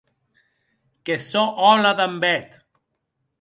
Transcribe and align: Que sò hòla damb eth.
Que 1.05 1.15
sò 1.29 1.43
hòla 1.61 1.91
damb 1.99 2.23
eth. 2.35 2.55